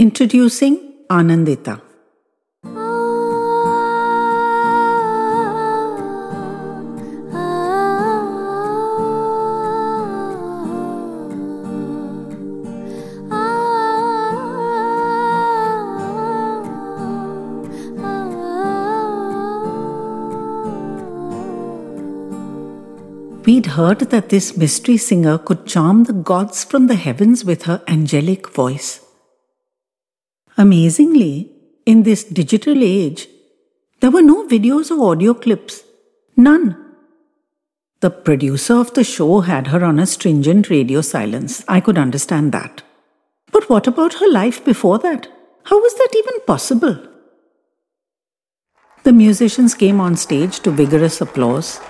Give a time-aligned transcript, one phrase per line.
[0.00, 1.78] Introducing Anandita.
[23.44, 27.82] We'd heard that this mystery singer could charm the gods from the heavens with her
[27.86, 29.09] angelic voice.
[30.60, 31.50] Amazingly,
[31.86, 33.28] in this digital age,
[34.00, 35.82] there were no videos or audio clips.
[36.36, 36.76] None.
[38.00, 41.64] The producer of the show had her on a stringent radio silence.
[41.66, 42.82] I could understand that.
[43.50, 45.28] But what about her life before that?
[45.64, 46.96] How was that even possible?
[49.02, 51.80] The musicians came on stage to vigorous applause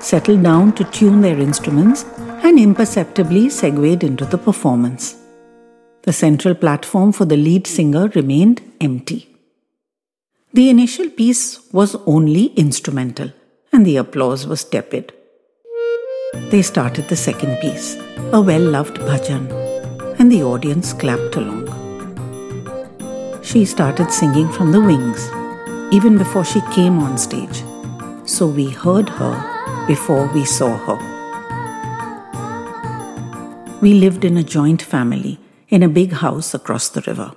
[0.00, 2.04] settled down to tune their instruments,
[2.42, 5.19] and imperceptibly segued into the performance.
[6.02, 9.28] The central platform for the lead singer remained empty.
[10.54, 13.32] The initial piece was only instrumental,
[13.70, 15.12] and the applause was tepid.
[16.50, 17.96] They started the second piece,
[18.32, 19.50] a well loved bhajan,
[20.18, 21.66] and the audience clapped along.
[23.42, 25.28] She started singing from the wings,
[25.92, 27.62] even before she came on stage,
[28.24, 29.34] so we heard her
[29.86, 30.98] before we saw her.
[33.82, 35.38] We lived in a joint family
[35.70, 37.32] in a big house across the river.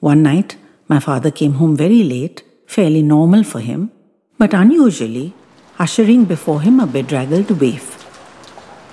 [0.00, 0.56] One night,
[0.88, 3.92] my father came home very late, fairly normal for him,
[4.38, 5.34] but unusually,
[5.78, 7.86] ushering before him a bedraggled waif.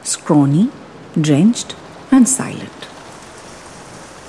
[0.04, 0.70] Scrawny,
[1.20, 1.76] drenched,
[2.12, 2.88] and silent.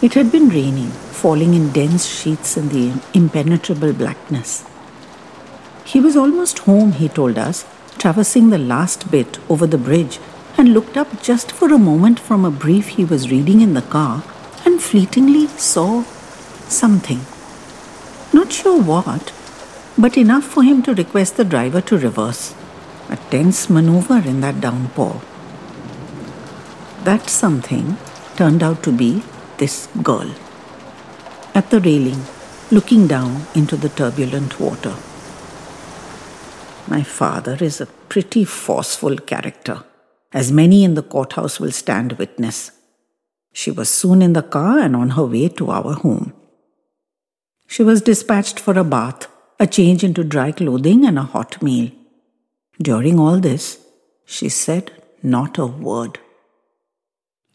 [0.00, 0.90] It had been raining,
[1.22, 4.64] falling in dense sheets in the impenetrable blackness.
[5.84, 7.66] He was almost home, he told us,
[7.98, 10.20] traversing the last bit over the bridge,
[10.58, 13.82] and looked up just for a moment from a brief he was reading in the
[13.96, 14.24] car
[14.66, 16.02] and fleetingly saw
[16.68, 17.20] something.
[18.32, 19.32] Not sure what,
[19.96, 22.54] but enough for him to request the driver to reverse.
[23.08, 25.22] A tense maneuver in that downpour.
[27.04, 27.96] That something
[28.36, 29.22] turned out to be
[29.56, 30.30] this girl.
[31.54, 32.22] At the railing,
[32.70, 34.94] looking down into the turbulent water.
[36.86, 39.84] My father is a pretty forceful character,
[40.32, 42.70] as many in the courthouse will stand witness.
[43.52, 46.34] She was soon in the car and on her way to our home.
[47.66, 49.26] She was dispatched for a bath,
[49.58, 51.90] a change into dry clothing, and a hot meal.
[52.80, 53.78] During all this,
[54.24, 56.18] she said not a word.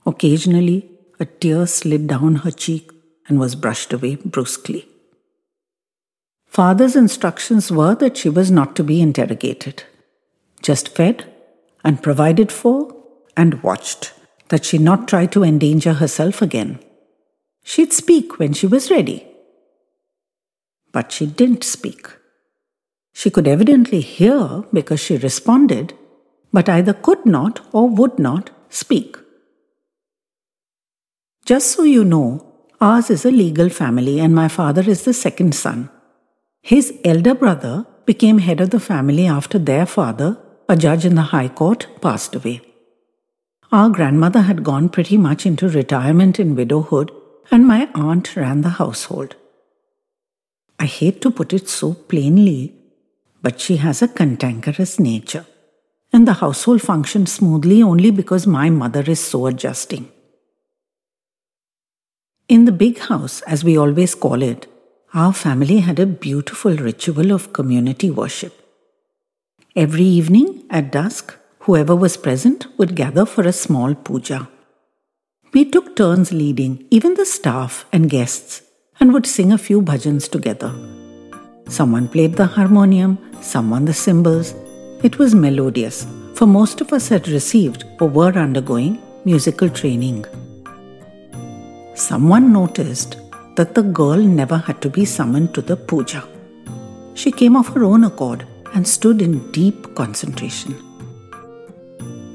[0.06, 0.90] Occasionally,
[1.20, 2.92] a tear slid down her cheek
[3.28, 4.88] and was brushed away brusquely.
[6.46, 9.84] Father's instructions were that she was not to be interrogated,
[10.62, 11.33] just fed
[11.84, 12.96] and provided for
[13.36, 14.14] and watched,
[14.50, 16.80] that she not try to endanger herself again.
[17.64, 19.26] She'd speak when she was ready.
[20.92, 22.08] But she didn't speak.
[23.14, 25.94] She could evidently hear because she responded,
[26.52, 29.18] but either could not or would not speak.
[31.46, 32.46] Just so you know,
[32.80, 35.90] ours is a legal family and my father is the second son.
[36.62, 40.38] His elder brother became head of the family after their father,
[40.70, 42.62] a judge in the High Court, passed away.
[43.72, 47.12] Our grandmother had gone pretty much into retirement in widowhood,
[47.52, 49.36] and my aunt ran the household.
[50.80, 52.74] I hate to put it so plainly,
[53.42, 55.46] but she has a cantankerous nature,
[56.12, 60.10] and the household functions smoothly only because my mother is so adjusting.
[62.48, 64.68] In the big house, as we always call it,
[65.14, 68.63] our family had a beautiful ritual of community worship.
[69.76, 74.48] Every evening at dusk, whoever was present would gather for a small puja.
[75.52, 78.62] We took turns leading, even the staff and guests,
[79.00, 80.72] and would sing a few bhajans together.
[81.68, 84.54] Someone played the harmonium, someone the cymbals.
[85.02, 90.24] It was melodious, for most of us had received or were undergoing musical training.
[91.96, 93.18] Someone noticed
[93.56, 96.24] that the girl never had to be summoned to the puja.
[97.16, 100.76] She came of her own accord and stood in deep concentration.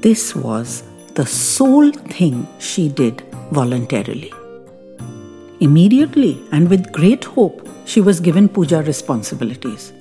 [0.01, 0.83] This was
[1.15, 3.21] the sole thing she did
[3.51, 4.31] voluntarily.
[5.59, 9.91] Immediately and with great hope, she was given puja responsibilities.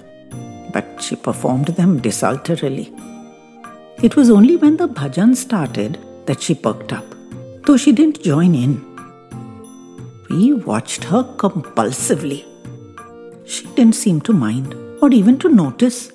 [0.72, 2.92] But she performed them desultorily.
[4.02, 7.04] It was only when the bhajan started that she perked up,
[7.64, 8.84] though she didn't join in.
[10.30, 12.44] We watched her compulsively.
[13.44, 16.12] She didn't seem to mind or even to notice.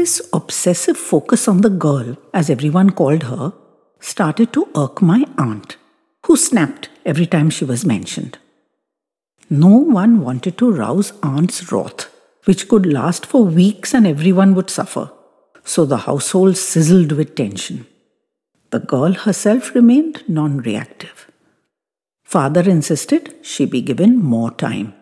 [0.00, 3.52] This obsessive focus on the girl, as everyone called her,
[3.98, 5.76] started to irk my aunt,
[6.24, 8.38] who snapped every time she was mentioned.
[9.50, 12.08] No one wanted to rouse Aunt's wrath,
[12.44, 15.12] which could last for weeks and everyone would suffer,
[15.64, 17.86] so the household sizzled with tension.
[18.70, 21.30] The girl herself remained non reactive.
[22.24, 24.94] Father insisted she be given more time.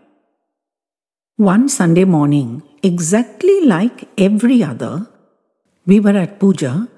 [1.36, 5.08] One Sunday morning, exactly like every other,
[5.86, 6.88] we were at puja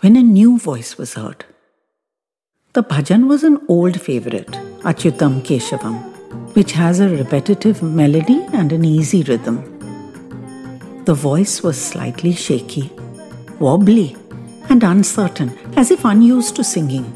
[0.00, 1.44] when a new voice was heard.
[2.72, 4.52] The bhajan was an old favorite,
[4.82, 9.56] Achyutam Keshavam, which has a repetitive melody and an easy rhythm.
[11.04, 12.92] The voice was slightly shaky,
[13.58, 14.16] wobbly,
[14.68, 17.06] and uncertain, as if unused to singing.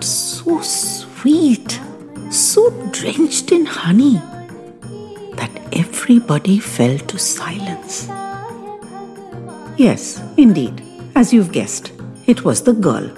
[0.00, 1.80] So sweet,
[2.30, 4.20] so drenched in honey,
[5.36, 8.08] that everybody fell to silence.
[9.76, 10.82] Yes, indeed,
[11.14, 11.92] as you've guessed,
[12.26, 13.08] it was the girl.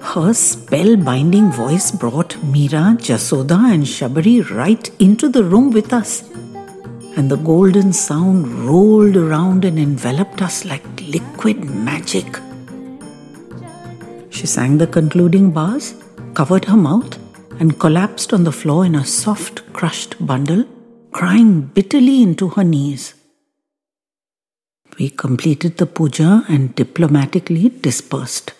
[0.00, 6.24] Her spell-binding voice brought Meera, Jasoda, and Shabari right into the room with us
[7.18, 12.38] and the golden sound rolled around and enveloped us like liquid magic.
[14.30, 15.94] She sang the concluding bars,
[16.34, 17.18] covered her mouth,
[17.58, 20.64] and collapsed on the floor in a soft, crushed bundle,
[21.18, 23.14] crying bitterly into her knees.
[24.96, 28.52] We completed the puja and diplomatically dispersed,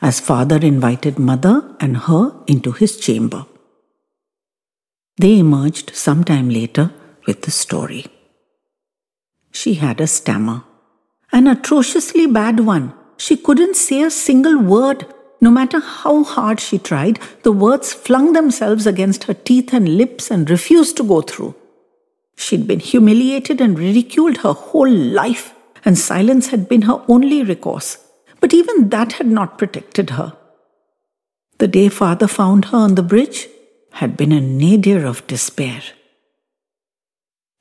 [0.00, 3.46] as father invited mother and her into his chamber.
[5.16, 6.90] They emerged some time later
[7.28, 8.06] with the story.
[9.52, 10.64] She had a stammer,
[11.30, 12.94] an atrociously bad one.
[13.16, 15.06] She couldn't say a single word.
[15.40, 20.32] No matter how hard she tried, the words flung themselves against her teeth and lips
[20.32, 21.54] and refused to go through.
[22.44, 25.54] She'd been humiliated and ridiculed her whole life,
[25.84, 27.98] and silence had been her only recourse.
[28.40, 30.36] But even that had not protected her.
[31.58, 33.46] The day father found her on the bridge
[33.92, 35.82] had been a nadir of despair.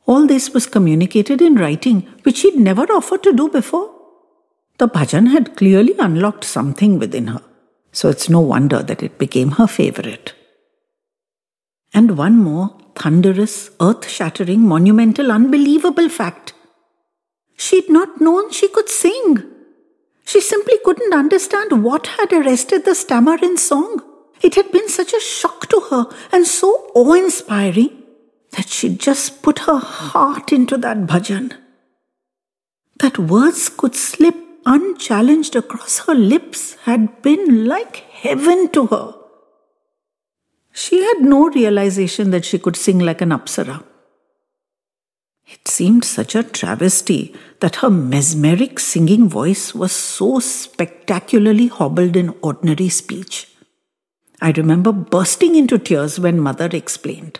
[0.07, 3.91] All this was communicated in writing, which she'd never offered to do before.
[4.79, 7.43] The bhajan had clearly unlocked something within her,
[7.91, 10.33] so it's no wonder that it became her favorite.
[11.93, 16.53] And one more thunderous, earth shattering, monumental, unbelievable fact.
[17.57, 19.43] She'd not known she could sing.
[20.25, 24.01] She simply couldn't understand what had arrested the stammer in song.
[24.41, 28.01] It had been such a shock to her and so awe inspiring
[28.51, 31.53] that she'd just put her heart into that bhajan.
[32.99, 34.35] That words could slip
[34.65, 39.20] unchallenged across her lips had been like heaven to her.
[40.71, 43.83] She had no realization that she could sing like an apsara.
[45.47, 52.33] It seemed such a travesty that her mesmeric singing voice was so spectacularly hobbled in
[52.41, 53.49] ordinary speech.
[54.41, 57.39] I remember bursting into tears when mother explained.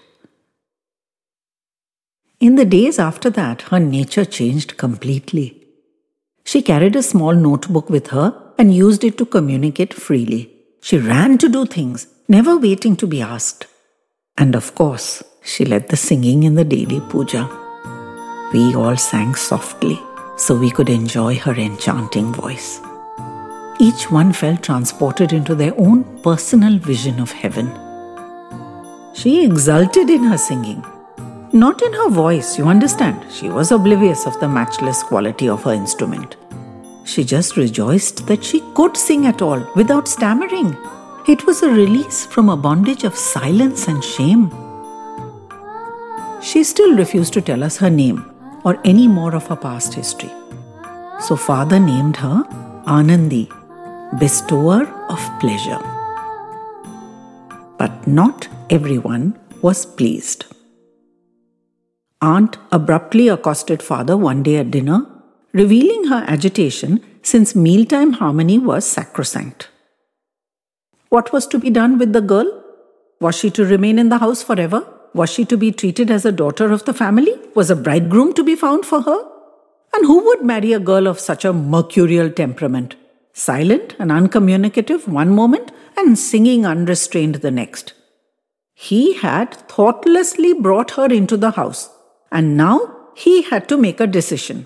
[2.39, 5.61] In the days after that, her nature changed completely.
[6.43, 10.51] She carried a small notebook with her and used it to communicate freely.
[10.81, 13.67] She ran to do things, never waiting to be asked.
[14.37, 17.43] And of course, she led the singing in the daily puja.
[18.53, 19.99] We all sang softly
[20.37, 22.79] so we could enjoy her enchanting voice.
[23.79, 27.69] Each one felt transported into their own personal vision of heaven.
[29.13, 30.83] She exulted in her singing
[31.53, 33.25] not in her voice, you understand.
[33.29, 36.37] She was oblivious of the matchless quality of her instrument.
[37.03, 40.77] She just rejoiced that she could sing at all without stammering.
[41.27, 44.49] It was a release from a bondage of silence and shame.
[46.41, 48.25] She still refused to tell us her name
[48.63, 50.31] or any more of her past history.
[51.19, 52.43] So, father named her
[52.87, 53.47] Anandi,
[54.19, 55.79] bestower of pleasure.
[57.77, 60.45] But not everyone was pleased.
[62.19, 65.05] Aunt abruptly accosted father one day at dinner,
[65.53, 69.70] revealing her agitation since mealtime harmony was sacrosanct.
[71.11, 72.49] What was to be done with the girl?
[73.19, 74.87] Was she to remain in the house forever?
[75.13, 77.33] Was she to be treated as a daughter of the family?
[77.53, 79.19] Was a bridegroom to be found for her?
[79.93, 82.95] And who would marry a girl of such a mercurial temperament?
[83.33, 87.93] Silent and uncommunicative one moment and singing unrestrained the next.
[88.73, 91.89] He had thoughtlessly brought her into the house
[92.31, 92.79] and now
[93.15, 94.65] he had to make a decision.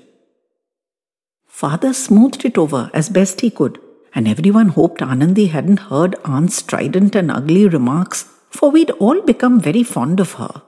[1.47, 3.81] Father smoothed it over as best he could,
[4.15, 9.59] and everyone hoped Anandi hadn't heard Aunt's strident and ugly remarks, for we'd all become
[9.59, 10.61] very fond of her.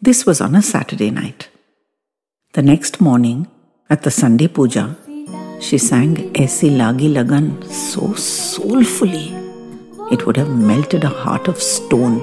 [0.00, 1.48] This was on a Saturday night.
[2.52, 3.48] The next morning,
[3.90, 4.96] at the Sunday puja,
[5.60, 9.34] she sang Aisi Lagi Lagan so soulfully
[10.10, 12.16] it would have melted a heart of stone.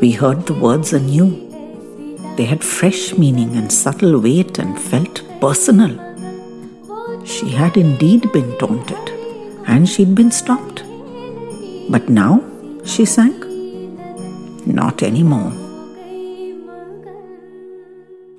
[0.00, 1.28] We heard the words anew.
[2.36, 6.03] They had fresh meaning and subtle weight and felt personal.
[7.24, 9.08] She had indeed been taunted,
[9.66, 10.82] and she'd been stopped.
[11.88, 12.42] But now,
[12.84, 13.38] she sang,
[14.66, 15.52] not anymore.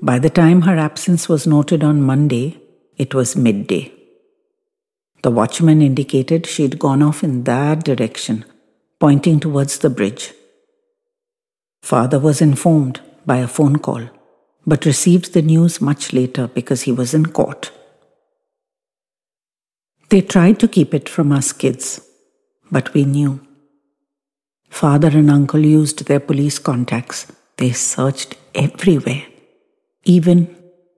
[0.01, 2.59] By the time her absence was noted on Monday,
[2.95, 3.91] it was midday.
[5.23, 8.45] The watchman indicated she'd gone off in that direction,
[8.99, 10.31] pointing towards the bridge.
[11.81, 14.09] Father was informed by a phone call,
[14.67, 17.71] but received the news much later because he was in court.
[20.15, 21.99] They tried to keep it from us kids,
[22.71, 23.45] but we knew.
[24.69, 27.29] Father and uncle used their police contacts.
[27.57, 29.23] They searched everywhere,
[30.05, 30.55] even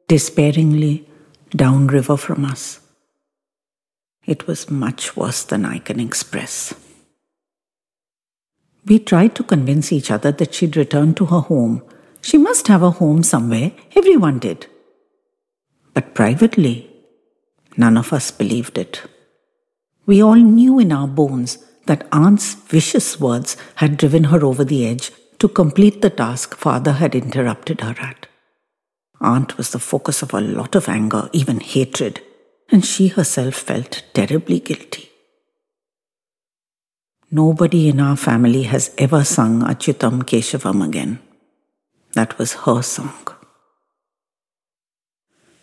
[0.08, 1.10] despairingly
[1.50, 2.80] downriver from us.
[4.28, 6.76] It was much worse than I can express.
[8.86, 11.82] We tried to convince each other that she'd return to her home.
[12.22, 13.72] She must have a home somewhere.
[13.96, 14.68] Everyone did.
[15.96, 16.87] But privately,
[17.77, 19.03] none of us believed it.
[20.05, 24.86] We all knew in our bones that Aunt's vicious words had driven her over the
[24.86, 28.27] edge to complete the task Father had interrupted her at.
[29.22, 32.22] Aunt was the focus of a lot of anger, even hatred,
[32.69, 35.10] and she herself felt terribly guilty.
[37.29, 41.19] Nobody in our family has ever sung Achyutam Keshavam again.
[42.13, 43.37] That was her song.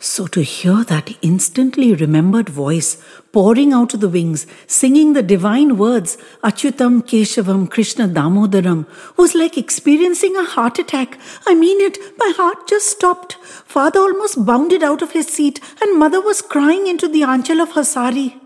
[0.07, 5.79] So to hear that instantly remembered voice pouring out of the wings, singing the divine
[5.79, 11.19] words, Achyutam Keshavam Krishna Damodaram, was like experiencing a heart attack.
[11.47, 13.39] I mean it, my heart just stopped.
[13.65, 17.73] Father almost bounded out of his seat, and mother was crying into the anchal of
[17.73, 18.39] her sari.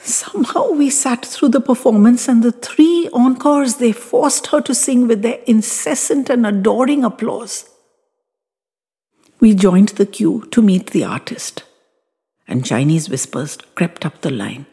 [0.00, 5.08] Somehow we sat through the performance, and the three encores they forced her to sing
[5.08, 7.68] with their incessant and adoring applause.
[9.40, 11.62] We joined the queue to meet the artist,
[12.48, 14.66] and Chinese whispers crept up the line.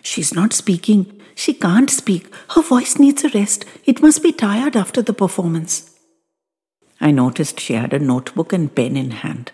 [0.00, 1.20] She's not speaking.
[1.34, 2.32] She can't speak.
[2.50, 3.64] Her voice needs a rest.
[3.84, 5.90] It must be tired after the performance.
[7.00, 9.50] I noticed she had a notebook and pen in hand.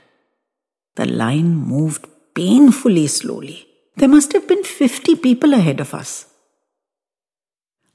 [0.97, 3.67] The line moved painfully slowly.
[3.97, 6.27] There must have been 50 people ahead of us.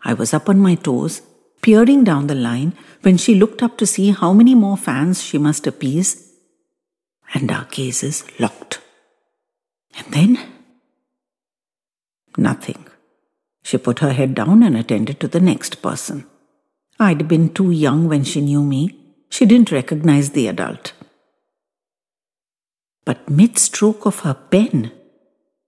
[0.04, 1.22] I was up on my toes,
[1.62, 5.38] peering down the line, when she looked up to see how many more fans she
[5.38, 6.33] must appease
[7.34, 8.80] and our gazes locked.
[9.98, 10.40] And then,
[12.38, 12.86] nothing.
[13.64, 16.26] She put her head down and attended to the next person.
[17.00, 19.00] I'd been too young when she knew me.
[19.30, 20.94] She didn't recognize the adult.
[23.06, 24.92] But mid stroke of her pen,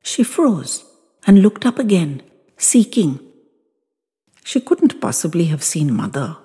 [0.04, 0.86] she froze
[1.26, 2.22] and looked up again,
[2.58, 3.20] seeking.
[4.44, 6.38] She couldn't possibly have seen mother,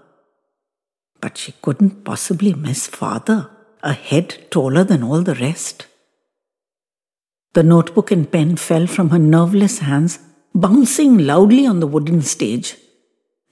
[1.20, 3.50] but she couldn't possibly miss father
[3.82, 5.86] a head taller than all the rest.
[7.52, 10.18] The notebook and pen fell from her nerveless hands,
[10.54, 12.76] bouncing loudly on the wooden stage.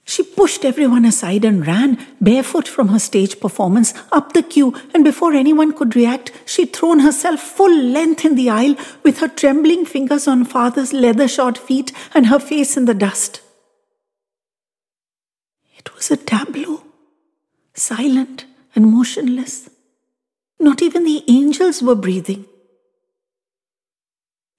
[0.05, 5.03] She pushed everyone aside and ran, barefoot from her stage performance, up the queue, and
[5.03, 9.85] before anyone could react, she'd thrown herself full length in the aisle with her trembling
[9.85, 13.41] fingers on father's leather shod feet and her face in the dust.
[15.77, 16.83] It was a tableau,
[17.73, 18.45] silent
[18.75, 19.69] and motionless.
[20.59, 22.45] Not even the angels were breathing.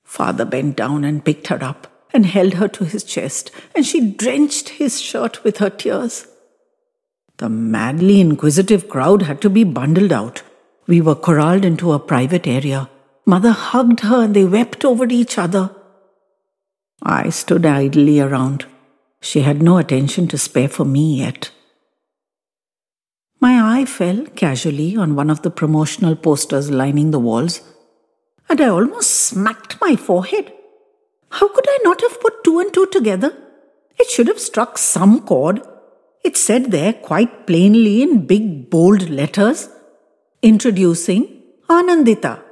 [0.05, 4.11] Father bent down and picked her up and held her to his chest, and she
[4.11, 6.27] drenched his shirt with her tears.
[7.37, 10.43] The madly inquisitive crowd had to be bundled out.
[10.87, 12.91] We were corralled into a private area.
[13.25, 15.75] Mother hugged her and they wept over each other.
[17.03, 18.67] I stood idly around.
[19.21, 21.51] She had no attention to spare for me yet.
[23.41, 27.63] My eye fell casually on one of the promotional posters lining the walls,
[28.49, 30.53] and I almost smacked my forehead.
[31.31, 33.33] How could I not have put two and two together?
[33.99, 35.63] It should have struck some chord.
[36.23, 39.71] It said there quite plainly in big bold letters
[40.43, 42.43] Introducing Anandita,